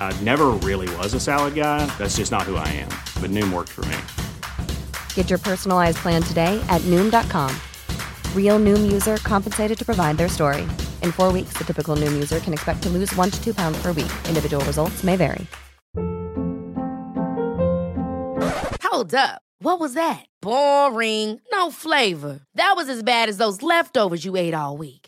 [0.00, 1.84] I never really was a salad guy.
[1.98, 2.88] That's just not who I am.
[3.20, 3.98] But Noom worked for me.
[5.14, 7.54] Get your personalized plan today at Noom.com.
[8.34, 10.62] Real Noom user compensated to provide their story.
[11.02, 13.76] In four weeks, the typical Noom user can expect to lose one to two pounds
[13.82, 14.12] per week.
[14.26, 15.46] Individual results may vary.
[18.82, 19.42] Hold up.
[19.60, 20.24] What was that?
[20.40, 21.40] Boring.
[21.52, 22.40] No flavor.
[22.54, 25.07] That was as bad as those leftovers you ate all week.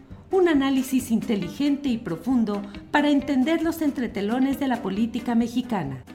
[0.31, 6.05] Un análisis inteligente y profundo para entender los entretelones de la política mexicana.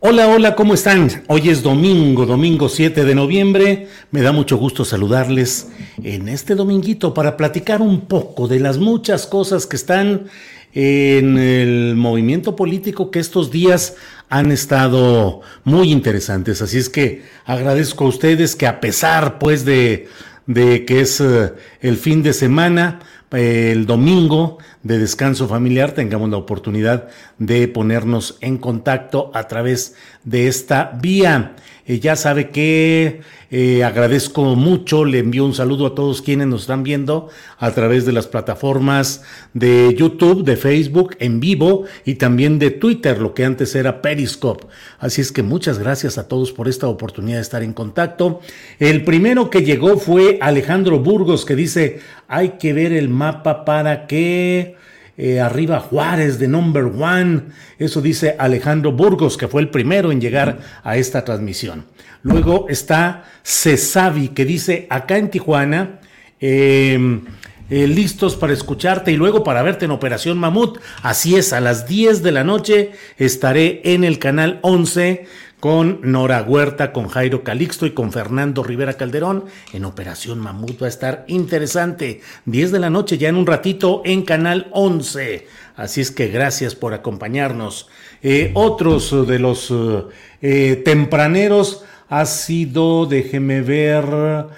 [0.00, 1.10] Hola, hola, ¿cómo están?
[1.28, 3.88] Hoy es domingo, domingo 7 de noviembre.
[4.10, 5.68] Me da mucho gusto saludarles
[6.02, 10.28] en este dominguito para platicar un poco de las muchas cosas que están
[10.72, 13.96] en el movimiento político que estos días
[14.30, 16.62] han estado muy interesantes.
[16.62, 20.08] Así es que agradezco a ustedes que a pesar pues de,
[20.46, 26.36] de que es eh, el fin de semana, el domingo de descanso familiar tengamos la
[26.36, 31.54] oportunidad de ponernos en contacto a través de esta vía.
[31.86, 33.22] Eh, ya sabe que
[33.54, 38.06] eh, agradezco mucho, le envío un saludo a todos quienes nos están viendo a través
[38.06, 43.44] de las plataformas de YouTube, de Facebook en vivo y también de Twitter, lo que
[43.44, 44.68] antes era Periscope.
[44.98, 48.40] Así es que muchas gracias a todos por esta oportunidad de estar en contacto.
[48.78, 54.06] El primero que llegó fue Alejandro Burgos que dice, hay que ver el mapa para
[54.06, 54.80] que...
[55.16, 57.42] Eh, arriba Juárez de number one.
[57.78, 61.84] Eso dice Alejandro Burgos, que fue el primero en llegar a esta transmisión.
[62.22, 66.00] Luego está Cesavi, que dice acá en Tijuana.
[66.40, 67.22] Em,
[67.70, 70.78] eh, listos para escucharte y luego para verte en Operación Mamut.
[71.02, 75.26] Así es, a las 10 de la noche estaré en el canal 11
[75.62, 80.82] con Nora Huerta, con Jairo Calixto y con Fernando Rivera Calderón en Operación Mamut.
[80.82, 82.20] Va a estar interesante.
[82.46, 85.46] 10 de la noche ya en un ratito en Canal 11.
[85.76, 87.88] Así es que gracias por acompañarnos.
[88.24, 90.02] Eh, otros de los eh,
[90.40, 94.48] eh, tempraneros ha sido, déjeme ver,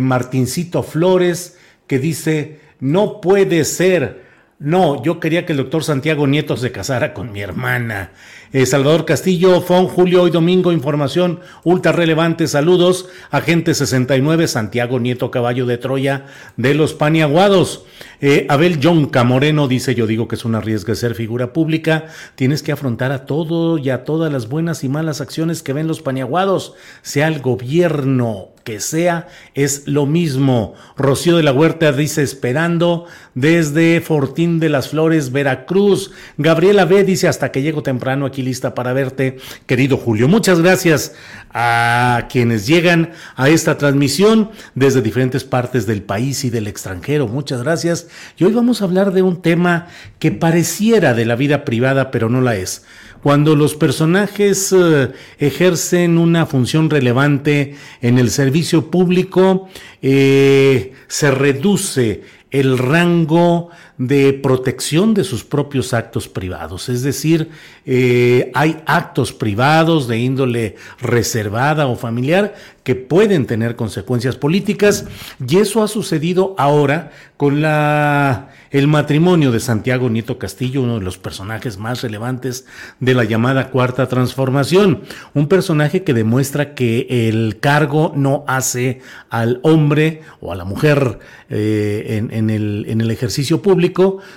[0.00, 4.23] Martincito Flores, que dice, no puede ser.
[4.60, 8.12] No, yo quería que el doctor Santiago Nieto se casara con mi hermana.
[8.52, 12.46] Eh, Salvador Castillo, Fon, Julio, hoy domingo, información ultra relevante.
[12.46, 16.26] Saludos, agente 69, Santiago Nieto Caballo de Troya
[16.56, 17.84] de los Paniaguados.
[18.20, 22.06] Eh, Abel Jonca Moreno dice: Yo digo que es un arriesgue ser figura pública.
[22.36, 25.88] Tienes que afrontar a todo y a todas las buenas y malas acciones que ven
[25.88, 30.74] los paniaguados, sea el gobierno que sea, es lo mismo.
[30.96, 36.12] Rocío de la Huerta dice esperando desde Fortín de las Flores, Veracruz.
[36.38, 39.36] Gabriela B dice hasta que llego temprano aquí lista para verte,
[39.66, 40.28] querido Julio.
[40.28, 41.14] Muchas gracias
[41.50, 47.28] a quienes llegan a esta transmisión desde diferentes partes del país y del extranjero.
[47.28, 48.08] Muchas gracias.
[48.38, 49.88] Y hoy vamos a hablar de un tema
[50.18, 52.82] que pareciera de la vida privada, pero no la es
[53.24, 59.66] cuando los personajes eh, ejercen una función relevante en el servicio público,
[60.02, 62.20] eh, se reduce
[62.50, 66.88] el rango de protección de sus propios actos privados.
[66.88, 67.50] Es decir,
[67.86, 75.06] eh, hay actos privados de índole reservada o familiar que pueden tener consecuencias políticas
[75.46, 81.04] y eso ha sucedido ahora con la, el matrimonio de Santiago Nieto Castillo, uno de
[81.04, 82.66] los personajes más relevantes
[83.00, 85.02] de la llamada Cuarta Transformación,
[85.32, 89.00] un personaje que demuestra que el cargo no hace
[89.30, 91.18] al hombre o a la mujer
[91.48, 93.83] eh, en, el, en el ejercicio público,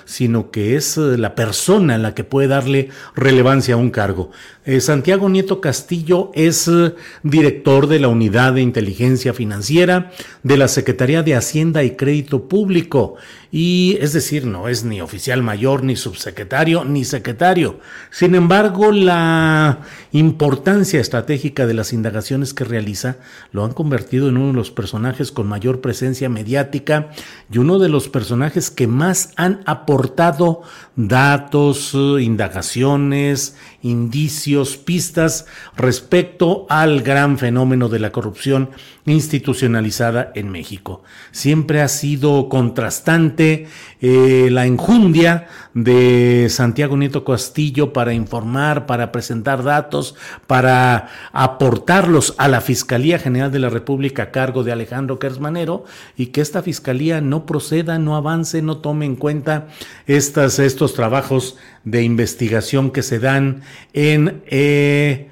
[0.04, 4.30] sino que es eh, la persona la que puede darle relevancia a un cargo.
[4.64, 10.10] Eh, Santiago Nieto Castillo es eh, director de la Unidad de Inteligencia Financiera
[10.42, 13.16] de la Secretaría de Hacienda y Crédito Público
[13.50, 17.80] y es decir, no es ni oficial mayor, ni subsecretario, ni secretario.
[18.10, 19.80] Sin embargo, la
[20.12, 23.16] importancia estratégica de las indagaciones que realiza
[23.52, 27.10] lo han convertido en uno de los personajes con mayor presencia mediática
[27.50, 30.62] y uno de los personajes que más han aportado
[30.96, 35.46] datos, indagaciones, indicios, pistas
[35.76, 38.70] respecto al gran fenómeno de la corrupción
[39.08, 41.02] institucionalizada en México.
[41.30, 43.66] Siempre ha sido contrastante
[44.00, 50.14] eh, la enjundia de Santiago Nieto Castillo para informar, para presentar datos,
[50.46, 55.84] para aportarlos a la Fiscalía General de la República a cargo de Alejandro Kersmanero
[56.16, 59.68] y que esta Fiscalía no proceda, no avance, no tome en cuenta
[60.06, 63.62] estas, estos trabajos de investigación que se dan
[63.92, 64.42] en...
[64.46, 65.28] Eh,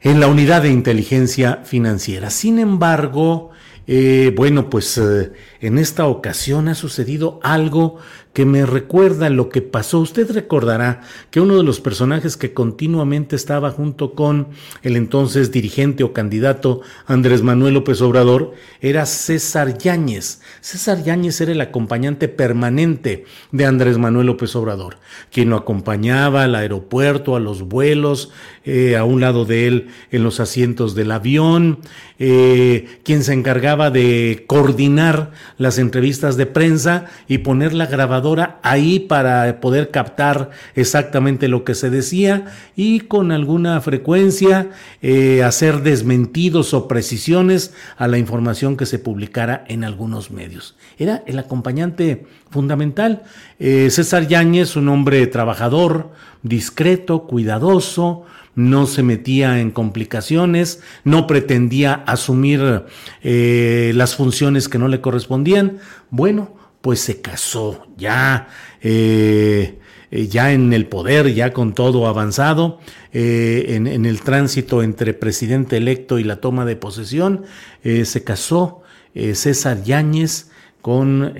[0.00, 2.30] en la unidad de inteligencia financiera.
[2.30, 3.50] Sin embargo,
[3.86, 7.98] eh, bueno, pues eh, en esta ocasión ha sucedido algo
[8.32, 9.98] que me recuerda lo que pasó.
[9.98, 11.00] Usted recordará
[11.32, 14.48] que uno de los personajes que continuamente estaba junto con
[14.82, 20.40] el entonces dirigente o candidato Andrés Manuel López Obrador era César Yáñez.
[20.60, 24.98] César Yáñez era el acompañante permanente de Andrés Manuel López Obrador,
[25.32, 28.30] quien lo acompañaba al aeropuerto, a los vuelos,
[28.64, 31.80] eh, a un lado de él en los asientos del avión,
[32.20, 38.98] eh, quien se encargaba de coordinar las entrevistas de prensa y poner la grabadora ahí
[38.98, 42.46] para poder captar exactamente lo que se decía
[42.76, 44.70] y con alguna frecuencia
[45.02, 50.76] eh, hacer desmentidos o precisiones a la información que se publicara en algunos medios.
[50.98, 53.22] Era el acompañante fundamental.
[53.58, 56.10] Eh, César Yáñez, un hombre trabajador,
[56.42, 58.24] discreto, cuidadoso,
[58.58, 62.82] no se metía en complicaciones, no pretendía asumir
[63.22, 65.78] eh, las funciones que no le correspondían.
[66.10, 68.48] Bueno, pues se casó ya.
[68.82, 69.78] Eh,
[70.10, 72.80] eh, ya en el poder, ya con todo avanzado,
[73.12, 77.44] en, en, el tránsito entre presidente electo y la toma de posesión,
[77.82, 78.82] se casó
[79.14, 80.50] César Yáñez
[80.80, 81.34] con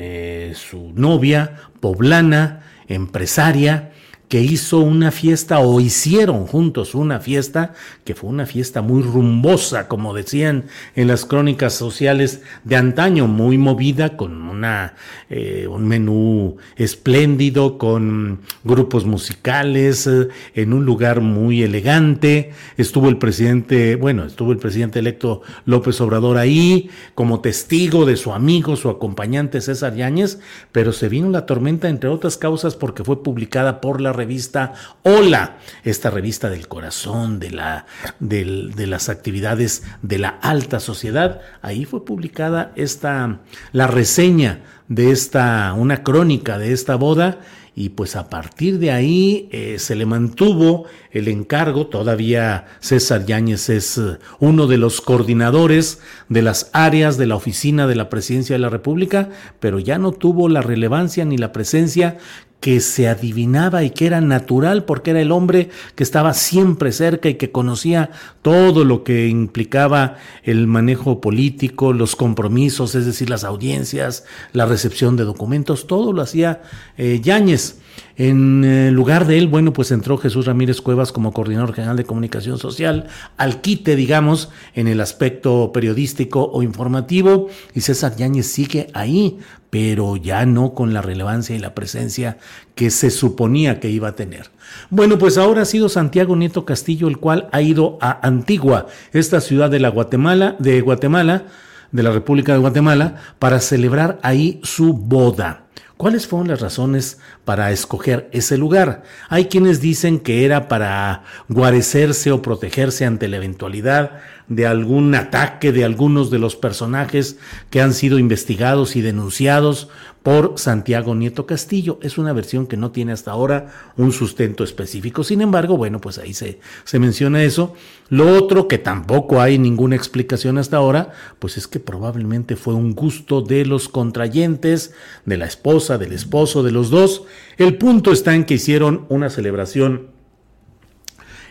[0.55, 3.93] su novia poblana, empresaria,
[4.29, 7.73] que hizo una fiesta o hicieron juntos una fiesta
[8.05, 10.65] que fue una fiesta muy rumbosa, como decían
[10.97, 14.95] en las crónicas sociales de antaño, muy movida, con una,
[15.31, 22.53] eh, un menú espléndido, con grupos musicales, eh, en un lugar muy elegante.
[22.77, 28.33] Estuvo el presidente, bueno, estuvo el presidente electo López Obrador ahí, como testigo de su
[28.33, 30.41] amigo, su acompañante César Yáñez,
[30.73, 35.59] pero se vino la tormenta, entre otras causas, porque fue publicada por la revista Hola,
[35.85, 37.87] esta revista del corazón, de, la,
[38.19, 41.41] de las actividades de la alta sociedad.
[41.63, 43.41] Ahí fue publicada esta,
[43.73, 47.39] la reseña de esta, una crónica de esta boda
[47.79, 53.69] y pues a partir de ahí eh, se le mantuvo el encargo, todavía César Yáñez
[53.69, 58.57] es eh, uno de los coordinadores de las áreas de la oficina de la presidencia
[58.57, 59.31] de la República,
[59.61, 62.19] pero ya no tuvo la relevancia ni la presencia
[62.61, 67.29] que se adivinaba y que era natural porque era el hombre que estaba siempre cerca
[67.29, 68.11] y que conocía
[68.43, 75.17] todo lo que implicaba el manejo político, los compromisos, es decir, las audiencias, la recepción
[75.17, 76.63] de documentos, todo lo hacía
[76.97, 77.79] eh, Yáñez.
[78.17, 82.05] En eh, lugar de él, bueno, pues entró Jesús Ramírez Cuevas como coordinador general de
[82.05, 83.07] comunicación social,
[83.37, 89.39] al quite, digamos, en el aspecto periodístico o informativo, y César Yáñez sigue ahí,
[89.71, 92.39] pero ya no con la relevancia y la presencia
[92.75, 94.51] que se suponía que iba a tener.
[94.91, 99.41] Bueno, pues ahora ha sido Santiago Nieto Castillo el cual ha ido a Antigua, esta
[99.41, 101.45] ciudad de la Guatemala, de Guatemala,
[101.93, 105.65] de la República de Guatemala, para celebrar ahí su boda.
[105.99, 109.03] ¿Cuáles fueron las razones para escoger ese lugar?
[109.29, 115.73] Hay quienes dicen que era para guarecerse o protegerse ante la eventualidad de algún ataque
[115.73, 117.39] de algunos de los personajes
[117.71, 119.89] que han sido investigados y denunciados
[120.23, 121.99] por Santiago Nieto Castillo.
[122.03, 125.25] Es una versión que no tiene hasta ahora un sustento específico.
[125.25, 127.75] Sin embargo, bueno, pues ahí se, se menciona eso.
[128.09, 132.95] Lo otro, que tampoco hay ninguna explicación hasta ahora, pues es que probablemente fue un
[132.95, 134.93] gusto de los contrayentes,
[135.25, 137.25] de la esposa, del esposo, de los dos.
[137.57, 140.18] El punto está en que hicieron una celebración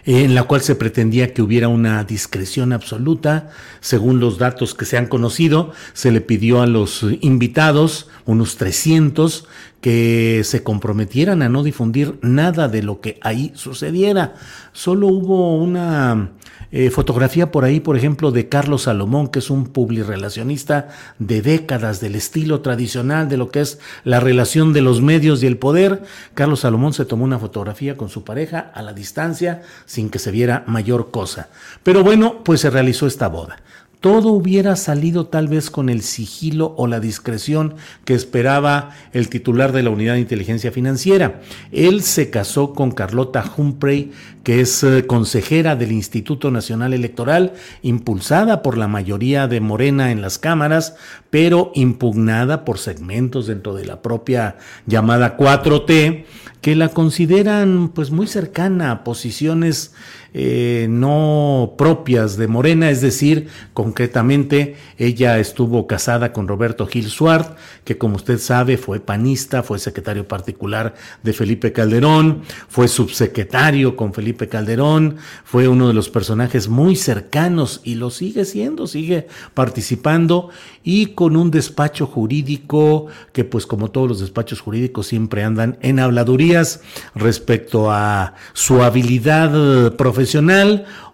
[0.08, 3.50] en la cual se pretendía que hubiera una discreción absoluta.
[3.82, 9.48] Según los datos que se han conocido, se le pidió a los invitados, unos 300,
[9.82, 14.36] que se comprometieran a no difundir nada de lo que ahí sucediera.
[14.72, 16.30] Solo hubo una
[16.72, 22.00] eh, fotografía por ahí, por ejemplo, de Carlos Salomón, que es un publirelacionista de décadas
[22.02, 26.04] del estilo tradicional de lo que es la relación de los medios y el poder.
[26.34, 30.32] Carlos Salomón se tomó una fotografía con su pareja a la distancia sin que se
[30.32, 31.50] viera mayor cosa.
[31.84, 33.58] Pero bueno, pues se realizó esta boda
[34.00, 37.75] todo hubiera salido tal vez con el sigilo o la discreción
[38.06, 41.42] que esperaba el titular de la Unidad de Inteligencia Financiera.
[41.72, 44.12] Él se casó con Carlota Humphrey,
[44.44, 50.22] que es eh, consejera del Instituto Nacional Electoral, impulsada por la mayoría de Morena en
[50.22, 50.96] las cámaras,
[51.30, 56.25] pero impugnada por segmentos dentro de la propia llamada 4T,
[56.62, 59.94] que la consideran pues muy cercana a posiciones
[60.34, 67.57] eh, no propias de Morena, es decir, concretamente ella estuvo casada con Roberto Gil Suart,
[67.84, 74.13] que como usted sabe fue panista, fue secretario particular de Felipe Calderón, fue subsecretario con
[74.13, 80.50] Felipe Calderón, fue uno de los personajes muy cercanos y lo sigue siendo, sigue participando
[80.84, 86.00] y con un despacho jurídico que pues como todos los despachos jurídicos siempre andan en
[86.00, 86.81] habladurías
[87.15, 90.17] respecto a su habilidad profesional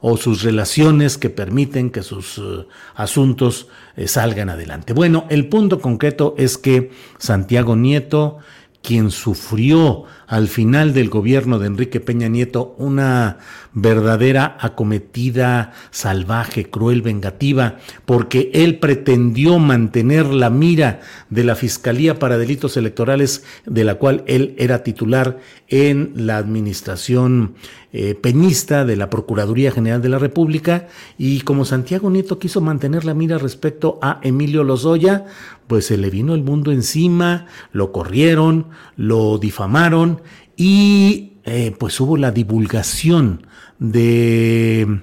[0.01, 4.93] o sus relaciones que permiten que sus eh, asuntos eh, salgan adelante.
[4.93, 8.39] Bueno, el punto concreto es que Santiago Nieto,
[8.81, 13.37] quien sufrió al final del gobierno de Enrique Peña Nieto una
[13.71, 22.39] verdadera acometida salvaje, cruel, vengativa, porque él pretendió mantener la mira de la Fiscalía para
[22.39, 25.37] Delitos Electorales, de la cual él era titular
[25.67, 27.53] en la administración
[27.91, 33.05] eh, peñista de la Procuraduría General de la República, y como Santiago Nieto quiso mantener
[33.05, 35.25] la mira respecto a Emilio Lozoya,
[35.67, 40.22] pues se le vino el mundo encima, lo corrieron, lo difamaron,
[40.55, 43.47] y eh, pues hubo la divulgación
[43.79, 45.01] de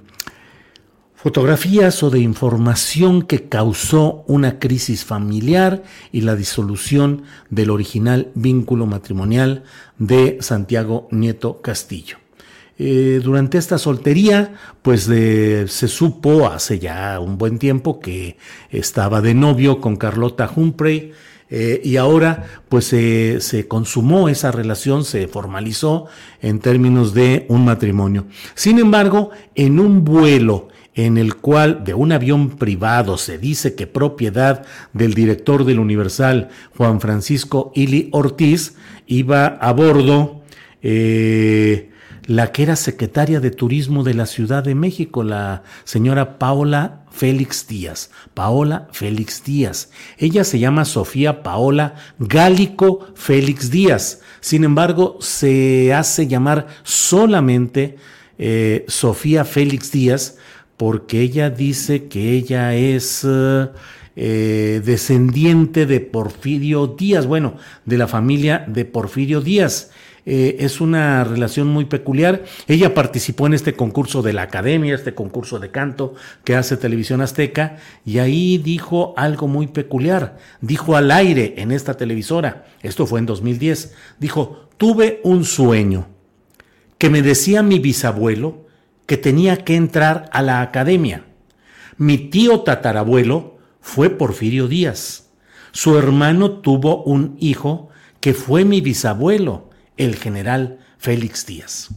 [1.15, 8.87] fotografías o de información que causó una crisis familiar y la disolución del original vínculo
[8.87, 9.65] matrimonial
[9.99, 12.17] de Santiago Nieto Castillo.
[12.79, 18.39] Eh, durante esta soltería, pues se supo hace ya un buen tiempo que
[18.71, 21.13] estaba de novio con Carlota Humphrey,
[21.51, 26.07] eh, y ahora pues se consumó esa relación, se formalizó
[26.41, 28.27] en términos de un matrimonio.
[28.55, 33.87] Sin embargo, en un vuelo en el cual de un avión privado se dice que
[33.87, 38.75] propiedad del director del Universal, Juan Francisco Ili Ortiz,
[39.07, 40.43] iba a bordo
[40.83, 41.90] eh,
[42.31, 47.67] la que era secretaria de Turismo de la Ciudad de México, la señora Paola Félix
[47.67, 48.13] Díaz.
[48.35, 49.91] Paola Félix Díaz.
[50.17, 54.21] Ella se llama Sofía Paola Gálico Félix Díaz.
[54.39, 57.97] Sin embargo, se hace llamar solamente
[58.39, 60.37] eh, Sofía Félix Díaz
[60.77, 67.57] porque ella dice que ella es eh, descendiente de Porfirio Díaz, bueno,
[67.87, 69.91] de la familia de Porfirio Díaz.
[70.33, 72.45] Eh, es una relación muy peculiar.
[72.69, 77.21] Ella participó en este concurso de la academia, este concurso de canto que hace Televisión
[77.21, 80.39] Azteca, y ahí dijo algo muy peculiar.
[80.61, 86.07] Dijo al aire en esta televisora, esto fue en 2010, dijo, tuve un sueño
[86.97, 88.69] que me decía mi bisabuelo
[89.07, 91.25] que tenía que entrar a la academia.
[91.97, 95.29] Mi tío tatarabuelo fue Porfirio Díaz.
[95.73, 97.89] Su hermano tuvo un hijo
[98.21, 99.70] que fue mi bisabuelo
[100.01, 101.91] el general Félix Díaz.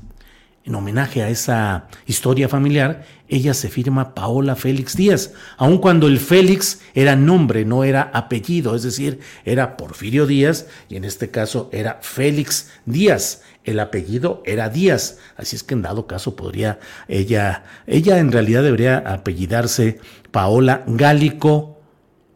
[0.65, 6.19] En homenaje a esa historia familiar, ella se firma Paola Félix Díaz, aun cuando el
[6.19, 11.69] Félix era nombre, no era apellido, es decir, era Porfirio Díaz y en este caso
[11.71, 13.41] era Félix Díaz.
[13.63, 18.63] El apellido era Díaz, así es que en dado caso podría ella, ella en realidad
[18.63, 19.99] debería apellidarse
[20.31, 21.81] Paola Gálico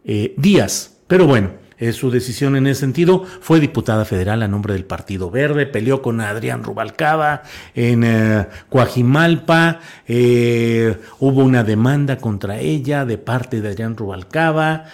[0.05, 0.97] eh, Díaz.
[1.07, 3.23] Pero bueno, es su decisión en ese sentido.
[3.23, 7.43] Fue diputada federal a nombre del Partido Verde, peleó con Adrián Rubalcaba
[7.75, 14.85] en eh, Coajimalpa, eh, hubo una demanda contra ella de parte de Adrián Rubalcaba.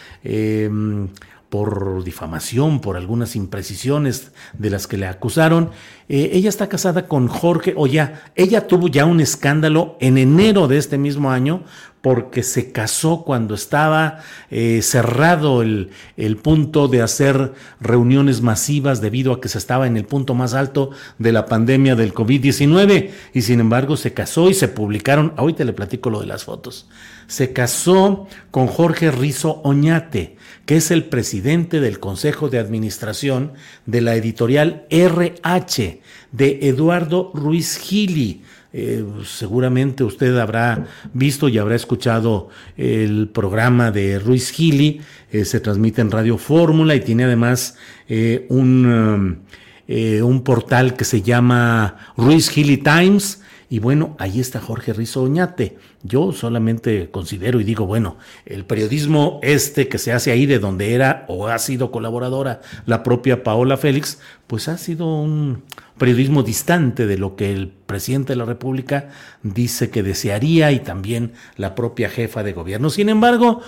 [1.54, 5.70] Por difamación, por algunas imprecisiones de las que le acusaron.
[6.10, 10.80] Eh, ella está casada con Jorge ya, Ella tuvo ya un escándalo en enero de
[10.80, 11.64] este mismo año
[12.02, 14.18] porque se casó cuando estaba
[14.50, 19.96] eh, cerrado el, el, punto de hacer reuniones masivas debido a que se estaba en
[19.96, 24.56] el punto más alto de la pandemia del COVID-19 y sin embargo se casó y
[24.56, 26.90] se publicaron, ahorita le platico lo de las fotos,
[27.28, 33.54] se casó con Jorge Rizo Oñate, que es el presidente del Consejo de Administración
[33.86, 36.02] de la editorial RH
[36.32, 38.44] de Eduardo Ruiz Gili
[38.76, 45.00] eh, seguramente usted habrá visto y habrá escuchado el programa de Ruiz Gili,
[45.32, 47.78] eh, se transmite en Radio Fórmula y tiene además
[48.10, 49.44] eh, un,
[49.88, 53.43] un, portal que se llama Ruiz Gili Times.
[53.74, 55.80] Y bueno, ahí está Jorge Rizo Oñate.
[56.04, 60.94] Yo solamente considero y digo, bueno, el periodismo este que se hace ahí de donde
[60.94, 65.64] era o ha sido colaboradora la propia Paola Félix, pues ha sido un,
[65.98, 69.10] periodismo distante de lo que el presidente de la República
[69.42, 72.92] dice que desearía y también la propia jefa de gobierno.
[72.92, 73.62] Sin embargo,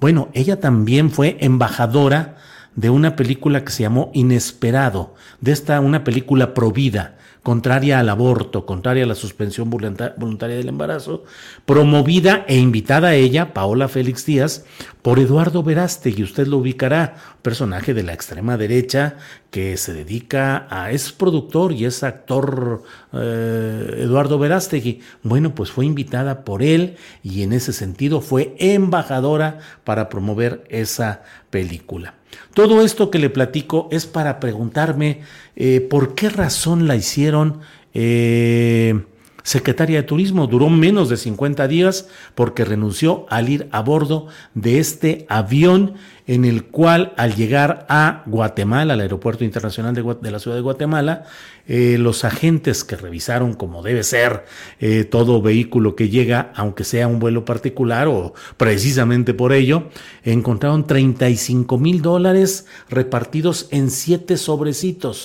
[0.00, 2.36] bueno, ella también fue embajadora
[2.74, 8.64] de una película que se llamó Inesperado, de esta una película provida contraria al aborto,
[8.64, 11.24] contraria a la suspensión voluntaria del embarazo,
[11.66, 14.64] promovida e invitada a ella, Paola Félix Díaz,
[15.02, 16.22] por Eduardo Verástegui.
[16.22, 19.16] Usted lo ubicará, personaje de la extrema derecha
[19.52, 25.02] que se dedica a, es productor y es actor eh, Eduardo Verástegui.
[25.22, 31.22] Bueno, pues fue invitada por él y en ese sentido fue embajadora para promover esa
[31.50, 32.14] película.
[32.54, 35.20] Todo esto que le platico es para preguntarme
[35.54, 37.60] eh, por qué razón la hicieron
[37.92, 39.04] eh,
[39.42, 40.46] secretaria de Turismo.
[40.46, 45.94] Duró menos de 50 días porque renunció al ir a bordo de este avión
[46.26, 51.24] en el cual al llegar a Guatemala, al aeropuerto internacional de, la ciudad de Guatemala,
[51.66, 54.44] eh, los agentes que revisaron como debe ser
[54.80, 59.88] eh, todo vehículo que llega, aunque sea un vuelo particular o precisamente por ello,
[60.22, 65.24] encontraron 35 mil dólares repartidos en siete sobrecitos.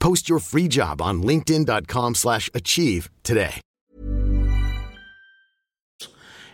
[0.00, 3.60] Post your free job on linkedin.com/achieve today.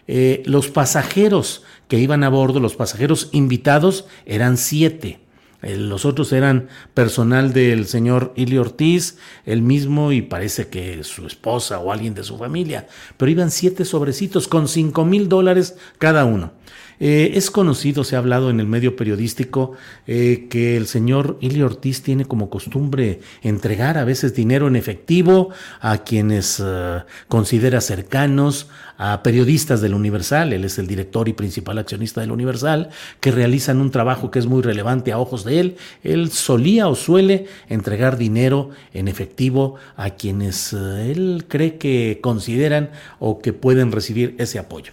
[0.09, 5.21] Eh, los pasajeros que iban a bordo, los pasajeros invitados, eran siete.
[5.63, 11.27] Eh, los otros eran personal del señor Ili Ortiz, el mismo y parece que su
[11.27, 12.87] esposa o alguien de su familia.
[13.17, 16.53] Pero iban siete sobrecitos con cinco mil dólares cada uno.
[16.99, 19.73] Eh, es conocido, se ha hablado en el medio periodístico,
[20.07, 25.51] eh, que el señor Ili Ortiz tiene como costumbre entregar a veces dinero en efectivo
[25.81, 31.77] a quienes eh, considera cercanos, a periodistas del Universal, él es el director y principal
[31.77, 32.89] accionista del Universal,
[33.21, 35.77] que realizan un trabajo que es muy relevante a ojos de él.
[36.03, 43.41] Él solía o suele entregar dinero en efectivo a quienes él cree que consideran o
[43.41, 44.93] que pueden recibir ese apoyo.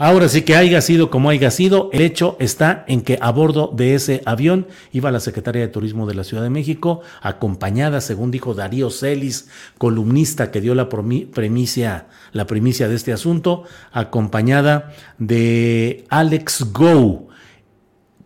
[0.00, 3.72] Ahora sí que haya sido como haya sido, el hecho está en que a bordo
[3.74, 8.30] de ese avión iba la secretaria de Turismo de la Ciudad de México, acompañada, según
[8.30, 16.04] dijo Darío Celis, columnista que dio la primicia, la primicia de este asunto, acompañada de
[16.10, 17.26] Alex Go,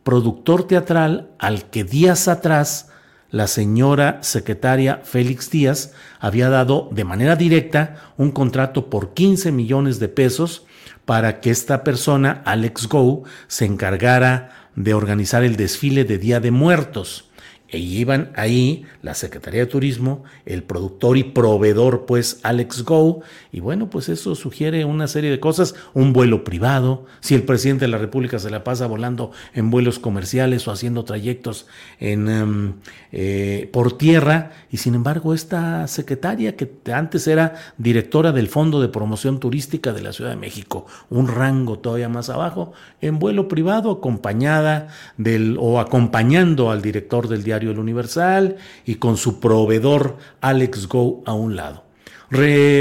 [0.02, 2.91] productor teatral al que días atrás
[3.32, 9.98] la señora secretaria Félix Díaz había dado de manera directa un contrato por 15 millones
[9.98, 10.64] de pesos
[11.06, 16.50] para que esta persona, Alex Go, se encargara de organizar el desfile de Día de
[16.50, 17.30] Muertos.
[17.72, 23.60] E iban ahí la Secretaría de Turismo, el productor y proveedor, pues Alex Go, y
[23.60, 27.90] bueno, pues eso sugiere una serie de cosas, un vuelo privado, si el presidente de
[27.90, 31.66] la República se la pasa volando en vuelos comerciales o haciendo trayectos
[31.98, 32.72] en, em,
[33.10, 38.88] eh, por tierra, y sin embargo esta secretaria que antes era directora del Fondo de
[38.88, 43.90] Promoción Turística de la Ciudad de México, un rango todavía más abajo, en vuelo privado
[43.90, 50.88] acompañada del o acompañando al director del diario el Universal y con su proveedor Alex
[50.88, 51.84] Go a un lado.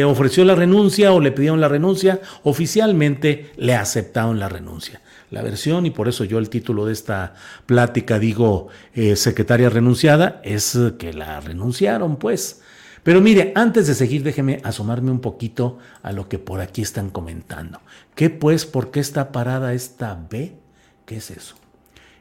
[0.06, 5.02] ofreció la renuncia o le pidieron la renuncia, oficialmente le aceptaron la renuncia.
[5.30, 10.42] La versión, y por eso yo el título de esta plática digo eh, secretaria renunciada,
[10.44, 12.62] es que la renunciaron, pues.
[13.04, 17.10] Pero mire, antes de seguir, déjeme asomarme un poquito a lo que por aquí están
[17.10, 17.80] comentando.
[18.14, 18.66] ¿Qué pues?
[18.66, 20.54] ¿Por qué está parada esta B?
[21.06, 21.56] ¿Qué es eso?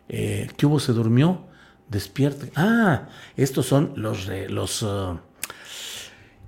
[0.08, 0.80] Eh, ¿Qué hubo?
[0.80, 1.49] ¿Se durmió?
[1.90, 2.52] Despierte.
[2.54, 5.18] Ah, estos son los, los, uh,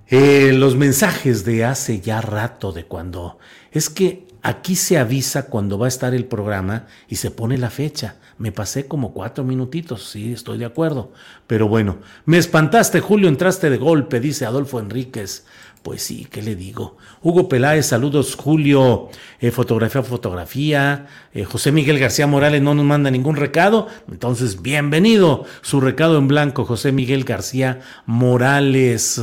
[0.07, 3.39] eh, los mensajes de hace ya rato, de cuando...
[3.73, 7.69] Es que aquí se avisa cuando va a estar el programa y se pone la
[7.69, 8.15] fecha.
[8.37, 11.11] Me pasé como cuatro minutitos, sí, estoy de acuerdo.
[11.45, 15.45] Pero bueno, me espantaste, Julio, entraste de golpe, dice Adolfo Enríquez.
[15.83, 16.95] Pues sí, ¿qué le digo?
[17.21, 19.09] Hugo Peláez, saludos, Julio,
[19.41, 21.07] eh, fotografía, fotografía.
[21.33, 25.43] Eh, José Miguel García Morales no nos manda ningún recado, entonces bienvenido.
[25.61, 29.21] Su recado en blanco, José Miguel García Morales.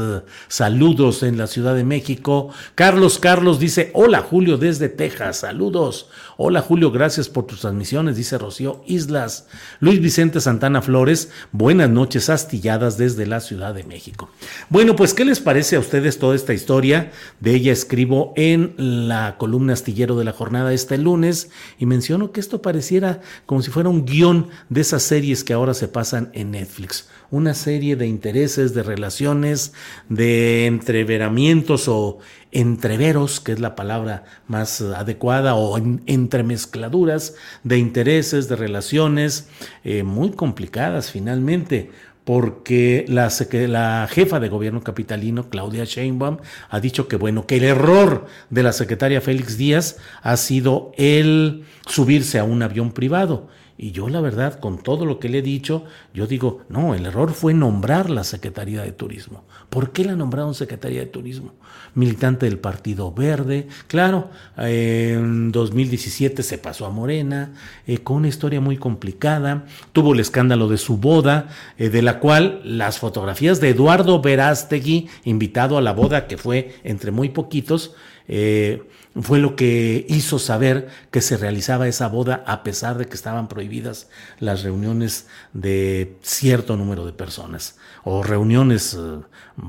[0.48, 2.50] Saludos en la Ciudad de México.
[2.74, 6.10] Carlos Carlos dice, hola Julio desde Texas, saludos.
[6.42, 9.46] Hola Julio, gracias por tus transmisiones, dice Rocío Islas.
[9.78, 14.30] Luis Vicente Santana Flores, buenas noches astilladas desde la Ciudad de México.
[14.70, 17.12] Bueno, pues, ¿qué les parece a ustedes toda esta historia?
[17.40, 22.40] De ella escribo en la columna astillero de la jornada este lunes y menciono que
[22.40, 26.52] esto pareciera como si fuera un guion de esas series que ahora se pasan en
[26.52, 29.72] Netflix una serie de intereses, de relaciones,
[30.08, 32.18] de entreveramientos o
[32.52, 37.34] entreveros, que es la palabra más adecuada, o entremezcladuras
[37.64, 39.48] de intereses, de relaciones
[39.84, 41.90] eh, muy complicadas finalmente
[42.24, 43.28] porque la,
[43.68, 46.36] la, jefa de gobierno capitalino, Claudia Sheinbaum,
[46.68, 51.64] ha dicho que bueno, que el error de la secretaria Félix Díaz ha sido el
[51.86, 53.48] subirse a un avión privado.
[53.82, 57.06] Y yo la verdad, con todo lo que le he dicho, yo digo, no, el
[57.06, 59.44] error fue nombrar la Secretaría de Turismo.
[59.70, 61.54] ¿Por qué la nombraron Secretaría de Turismo?
[61.94, 67.54] Militante del Partido Verde, claro, en 2017 se pasó a Morena,
[67.86, 69.64] eh, con una historia muy complicada,
[69.94, 75.08] tuvo el escándalo de su boda, eh, de la cual las fotografías de Eduardo Verástegui,
[75.24, 77.94] invitado a la boda, que fue entre muy poquitos,
[78.28, 78.82] eh,
[79.20, 83.48] fue lo que hizo saber que se realizaba esa boda a pesar de que estaban
[83.48, 89.20] prohibidas las reuniones de cierto número de personas o reuniones eh,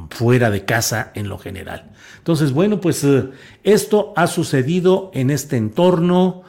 [0.09, 1.91] fuera de casa en lo general.
[2.19, 3.29] Entonces, bueno, pues eh,
[3.63, 6.43] esto ha sucedido en este entorno.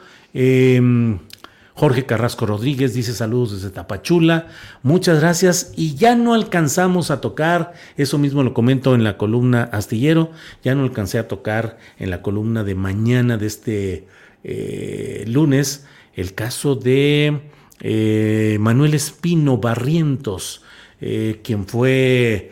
[1.75, 4.47] Jorge Carrasco Rodríguez dice saludos desde Tapachula,
[4.83, 5.73] muchas gracias.
[5.75, 10.31] Y ya no alcanzamos a tocar, eso mismo lo comento en la columna astillero,
[10.63, 14.07] ya no alcancé a tocar en la columna de mañana de este
[14.43, 17.41] eh, lunes el caso de
[17.79, 20.61] eh, Manuel Espino Barrientos,
[21.01, 22.51] eh, quien fue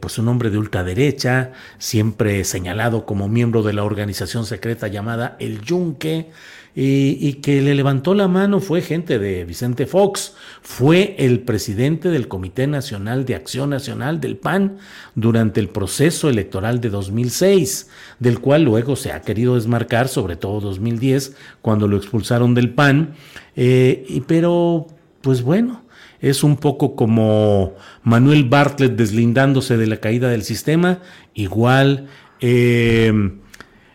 [0.00, 5.60] pues un hombre de ultraderecha, siempre señalado como miembro de la organización secreta llamada El
[5.60, 6.30] Yunque,
[6.82, 12.26] y, que le levantó la mano fue gente de Vicente Fox, fue el presidente del
[12.26, 14.78] Comité Nacional de Acción Nacional del PAN
[15.14, 20.60] durante el proceso electoral de 2006, del cual luego se ha querido desmarcar, sobre todo
[20.60, 23.12] 2010, cuando lo expulsaron del PAN,
[23.56, 24.86] eh, y, pero
[25.20, 25.82] pues bueno,
[26.22, 31.00] es un poco como Manuel Bartlett deslindándose de la caída del sistema,
[31.34, 32.06] igual
[32.40, 33.12] eh,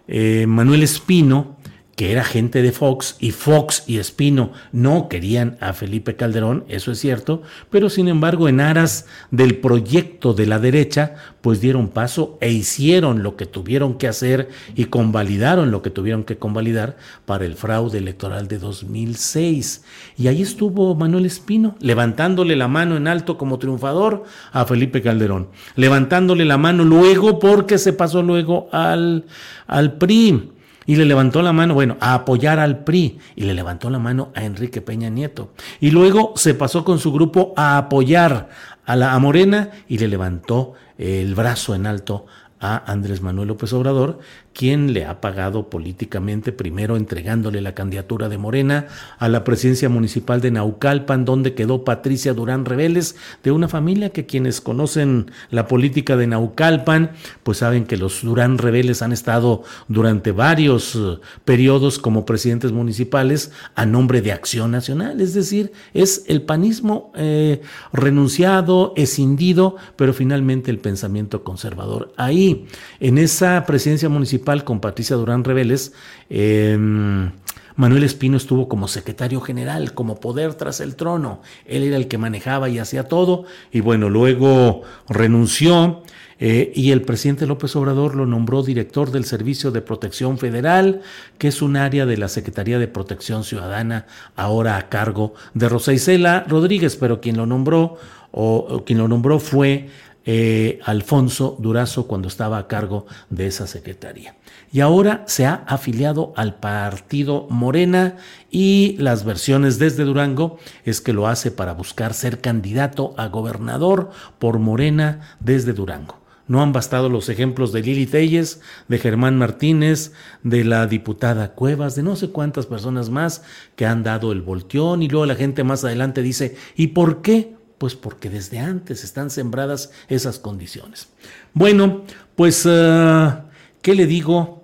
[0.08, 1.55] eh, Manuel Espino,
[1.96, 6.92] que era gente de Fox y Fox y Espino no querían a Felipe Calderón, eso
[6.92, 12.38] es cierto, pero sin embargo en aras del proyecto de la derecha, pues dieron paso
[12.42, 17.46] e hicieron lo que tuvieron que hacer y convalidaron lo que tuvieron que convalidar para
[17.46, 19.84] el fraude electoral de 2006.
[20.18, 25.50] Y ahí estuvo Manuel Espino, levantándole la mano en alto como triunfador a Felipe Calderón,
[25.76, 29.26] levantándole la mano luego porque se pasó luego al,
[29.68, 30.55] al PRI
[30.86, 34.32] y le levantó la mano, bueno, a apoyar al PRI y le levantó la mano
[34.36, 35.52] a Enrique Peña Nieto.
[35.80, 38.50] Y luego se pasó con su grupo a apoyar
[38.86, 42.26] a la Morena y le levantó el brazo en alto
[42.60, 44.20] a Andrés Manuel López Obrador,
[44.56, 48.88] quien le ha pagado políticamente, primero entregándole la candidatura de Morena
[49.20, 54.26] a la presidencia municipal de Naucalpan, donde quedó Patricia Durán Reveles, de una familia que
[54.26, 57.12] quienes conocen la política de Naucalpan,
[57.44, 63.52] pues saben que los Durán Reveles han estado durante varios eh, periodos como presidentes municipales
[63.76, 70.72] a nombre de Acción Nacional, es decir, es el panismo eh, renunciado, escindido, pero finalmente
[70.72, 72.14] el pensamiento conservador.
[72.16, 72.68] Ahí,
[73.02, 75.94] en esa presidencia municipal, con Patricia Durán Reveles,
[76.30, 77.32] em,
[77.76, 81.42] Manuel Espino estuvo como secretario general, como poder tras el trono.
[81.66, 83.44] Él era el que manejaba y hacía todo.
[83.72, 86.02] Y bueno, luego renunció
[86.40, 91.02] eh, y el presidente López Obrador lo nombró director del Servicio de Protección Federal,
[91.38, 94.06] que es un área de la Secretaría de Protección Ciudadana,
[94.36, 97.98] ahora a cargo de Rosa Isela Rodríguez, pero quien lo nombró
[98.32, 99.90] o quien lo nombró fue
[100.26, 104.36] eh, Alfonso Durazo cuando estaba a cargo de esa secretaría.
[104.72, 108.18] Y ahora se ha afiliado al partido Morena
[108.50, 114.10] y las versiones desde Durango es que lo hace para buscar ser candidato a gobernador
[114.40, 116.26] por Morena desde Durango.
[116.48, 121.96] No han bastado los ejemplos de Lili Telles, de Germán Martínez, de la diputada Cuevas,
[121.96, 123.44] de no sé cuántas personas más
[123.76, 127.55] que han dado el volteón y luego la gente más adelante dice, ¿y por qué?
[127.78, 131.08] Pues porque desde antes están sembradas esas condiciones.
[131.54, 132.04] Bueno,
[132.36, 133.34] pues, eh,
[133.82, 134.55] ¿qué le digo?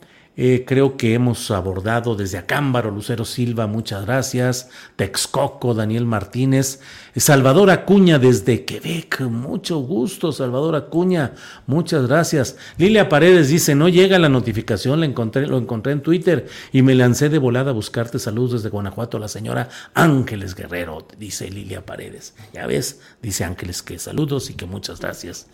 [0.43, 4.71] Eh, creo que hemos abordado desde Acámbaro, Lucero Silva, muchas gracias.
[4.95, 6.79] Texcoco, Daniel Martínez.
[7.15, 11.33] Salvador Acuña desde Quebec, mucho gusto, Salvador Acuña,
[11.67, 12.57] muchas gracias.
[12.79, 17.29] Lilia Paredes dice, no llega la notificación, encontré, lo encontré en Twitter y me lancé
[17.29, 22.33] de volada a buscarte saludos desde Guanajuato, la señora Ángeles Guerrero, dice Lilia Paredes.
[22.51, 25.45] Ya ves, dice Ángeles que saludos y que muchas gracias.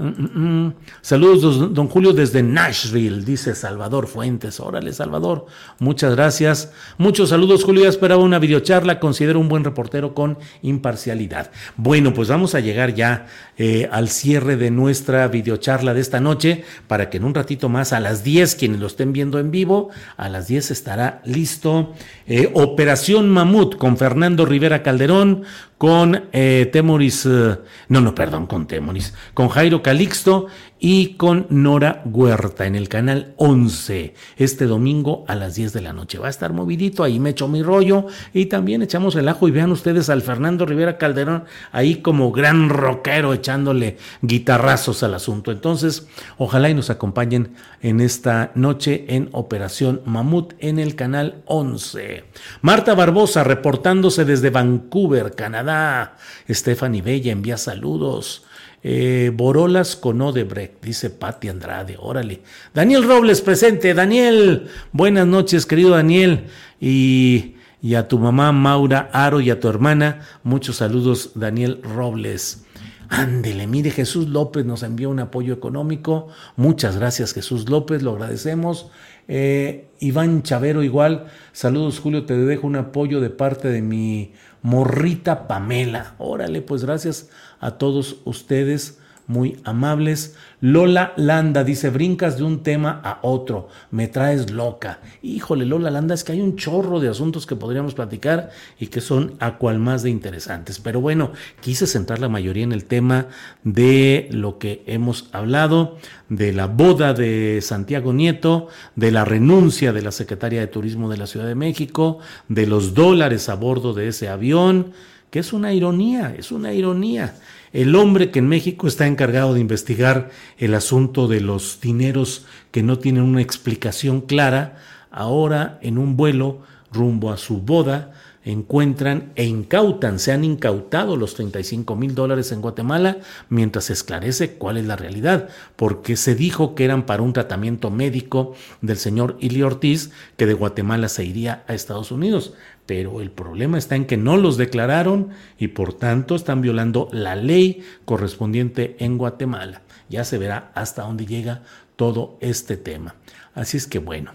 [0.00, 0.74] Mm, mm, mm.
[1.00, 4.60] Saludos, don Julio, desde Nashville, dice Salvador Fuentes.
[4.60, 5.46] Órale, Salvador,
[5.80, 6.72] muchas gracias.
[6.98, 7.82] Muchos saludos, Julio.
[7.82, 9.00] Ya esperaba una videocharla.
[9.00, 11.50] Considero un buen reportero con imparcialidad.
[11.76, 16.62] Bueno, pues vamos a llegar ya eh, al cierre de nuestra videocharla de esta noche
[16.86, 19.90] para que en un ratito más, a las 10, quienes lo estén viendo en vivo,
[20.16, 21.92] a las 10 estará listo
[22.28, 25.42] eh, Operación Mamut con Fernando Rivera Calderón,
[25.78, 30.48] con eh, Temoris, eh, no, no, perdón, con Temoris, con Jairo Calixto
[30.80, 35.92] y con Nora Huerta en el canal 11 este domingo a las 10 de la
[35.92, 36.18] noche.
[36.18, 39.50] Va a estar movidito, ahí me echo mi rollo y también echamos el ajo y
[39.50, 45.50] vean ustedes al Fernando Rivera Calderón ahí como gran rockero echándole guitarrazos al asunto.
[45.50, 52.24] Entonces, ojalá y nos acompañen en esta noche en Operación Mamut en el canal 11.
[52.62, 56.16] Marta Barbosa reportándose desde Vancouver, Canadá.
[56.48, 58.44] Stephanie Bella envía saludos.
[58.82, 62.42] Eh, Borolas con Odebrecht, dice Patti Andrade, órale.
[62.74, 66.46] Daniel Robles presente, Daniel, buenas noches, querido Daniel,
[66.80, 72.64] y, y a tu mamá Maura Aro y a tu hermana, muchos saludos, Daniel Robles.
[73.08, 76.28] Ándele, mire, Jesús López nos envió un apoyo económico.
[76.56, 78.90] Muchas gracias, Jesús López, lo agradecemos.
[79.28, 81.26] Eh, Iván Chavero, igual.
[81.52, 86.16] Saludos, Julio, te dejo un apoyo de parte de mi morrita Pamela.
[86.18, 90.34] Órale, pues gracias a todos ustedes muy amables.
[90.60, 95.00] Lola Landa dice, brincas de un tema a otro, me traes loca.
[95.22, 99.00] Híjole, Lola Landa, es que hay un chorro de asuntos que podríamos platicar y que
[99.00, 100.80] son a cual más de interesantes.
[100.80, 103.26] Pero bueno, quise centrar la mayoría en el tema
[103.62, 110.02] de lo que hemos hablado, de la boda de Santiago Nieto, de la renuncia de
[110.02, 112.18] la secretaria de Turismo de la Ciudad de México,
[112.48, 114.92] de los dólares a bordo de ese avión,
[115.30, 117.36] que es una ironía, es una ironía.
[117.72, 122.82] El hombre que en México está encargado de investigar el asunto de los dineros que
[122.82, 124.78] no tienen una explicación clara,
[125.10, 126.62] ahora en un vuelo
[126.92, 128.14] rumbo a su boda,
[128.44, 133.18] encuentran e incautan, se han incautado los 35 mil dólares en Guatemala
[133.50, 137.90] mientras se esclarece cuál es la realidad, porque se dijo que eran para un tratamiento
[137.90, 142.54] médico del señor Ili Ortiz que de Guatemala se iría a Estados Unidos
[142.88, 147.36] pero el problema está en que no los declararon y por tanto están violando la
[147.36, 149.82] ley correspondiente en Guatemala.
[150.08, 151.60] Ya se verá hasta dónde llega
[151.96, 153.14] todo este tema.
[153.54, 154.32] Así es que bueno,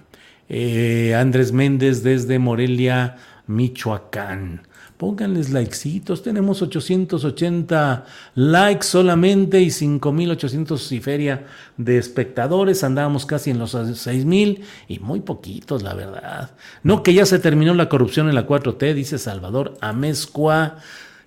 [0.50, 3.16] eh, Andrés Méndez desde Morelia,
[3.48, 4.68] Michoacán.
[5.04, 6.24] Pónganles likecitos.
[6.24, 12.86] Tenemos 880 likes solamente y 5800 y feria de espectadores.
[12.86, 16.52] Andábamos casi en los 6000 y muy poquitos, la verdad.
[16.84, 20.78] No, que ya se terminó la corrupción en la 4T, dice Salvador Amezcua.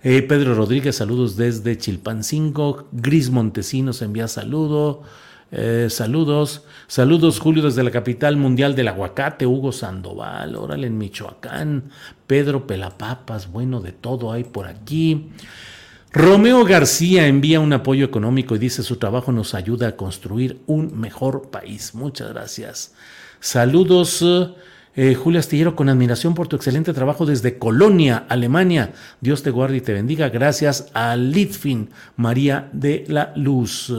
[0.01, 2.87] Eh, Pedro Rodríguez, saludos desde Chilpancingo.
[2.91, 5.03] Gris Montesinos envía saludo.
[5.51, 11.89] Eh, saludos, saludos Julio desde la capital mundial del aguacate, Hugo Sandoval, órale en Michoacán,
[12.25, 15.29] Pedro Pelapapas, bueno, de todo hay por aquí.
[16.11, 20.99] Romeo García envía un apoyo económico y dice su trabajo nos ayuda a construir un
[20.99, 21.93] mejor país.
[21.95, 22.93] Muchas gracias.
[23.39, 24.25] Saludos.
[24.95, 28.93] Eh, Julio Astillero, con admiración por tu excelente trabajo desde Colonia, Alemania.
[29.21, 30.29] Dios te guarde y te bendiga.
[30.29, 33.93] Gracias a Litfin, María de la Luz.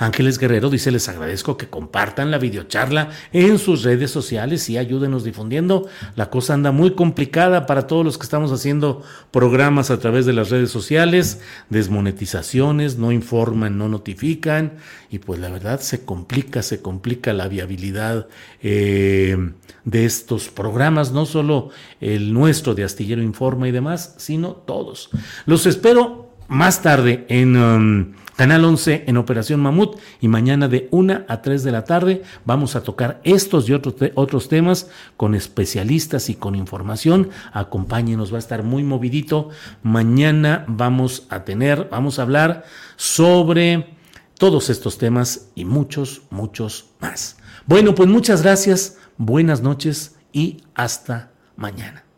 [0.00, 5.24] Ángeles Guerrero dice, les agradezco que compartan la videocharla en sus redes sociales y ayúdenos
[5.24, 5.88] difundiendo.
[6.16, 10.32] La cosa anda muy complicada para todos los que estamos haciendo programas a través de
[10.32, 14.78] las redes sociales, desmonetizaciones, no informan, no notifican
[15.10, 18.26] y pues la verdad se complica, se complica la viabilidad
[18.62, 19.36] eh,
[19.84, 21.68] de estos programas, no solo
[22.00, 25.10] el nuestro de Astillero Informa y demás, sino todos.
[25.44, 27.56] Los espero más tarde en...
[27.56, 32.22] Um, Canal 11 en Operación Mamut y mañana de 1 a 3 de la tarde
[32.46, 37.28] vamos a tocar estos y otros, otros temas con especialistas y con información.
[37.52, 39.50] Acompáñenos, va a estar muy movidito.
[39.82, 42.64] Mañana vamos a tener, vamos a hablar
[42.96, 43.94] sobre
[44.38, 47.36] todos estos temas y muchos, muchos más.
[47.66, 52.09] Bueno, pues muchas gracias, buenas noches y hasta mañana.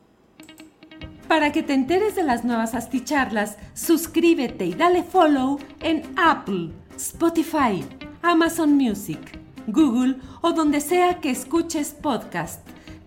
[1.33, 7.83] Para que te enteres de las nuevas asticharlas, suscríbete y dale follow en Apple, Spotify,
[8.21, 12.61] Amazon Music, Google o donde sea que escuches podcast.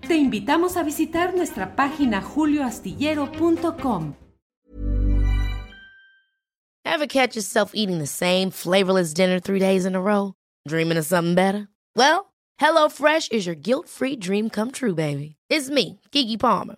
[0.08, 4.16] Te invitamos a visitar nuestra página julioastillero.com.
[6.84, 10.34] Ever catch yourself eating the same flavorless dinner three days in a row?
[10.68, 11.68] Dreaming of something better?
[11.96, 15.36] Well, HelloFresh is your guilt-free dream come true, baby.
[15.48, 16.78] It's me, Kiki Palmer.